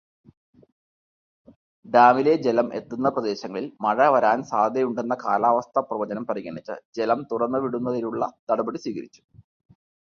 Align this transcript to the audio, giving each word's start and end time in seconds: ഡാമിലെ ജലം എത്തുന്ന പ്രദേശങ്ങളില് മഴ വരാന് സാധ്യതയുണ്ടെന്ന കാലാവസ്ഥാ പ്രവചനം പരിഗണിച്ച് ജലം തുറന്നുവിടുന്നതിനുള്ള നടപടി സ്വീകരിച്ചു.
ഡാമിലെ 1.85 2.33
ജലം 2.37 2.67
എത്തുന്ന 2.73 3.09
പ്രദേശങ്ങളില് 3.09 3.69
മഴ 3.81 4.09
വരാന് 4.09 4.43
സാധ്യതയുണ്ടെന്ന 4.43 5.17
കാലാവസ്ഥാ 5.25 5.81
പ്രവചനം 5.81 6.25
പരിഗണിച്ച് 6.25 6.77
ജലം 6.99 7.21
തുറന്നുവിടുന്നതിനുള്ള 7.31 8.21
നടപടി 8.51 8.81
സ്വീകരിച്ചു. 8.81 9.23